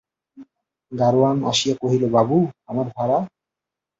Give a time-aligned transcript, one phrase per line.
[0.91, 2.37] গাড়োয়ান আসিয়া কহিল, বাবু,
[2.67, 3.19] আমার ভাড়া।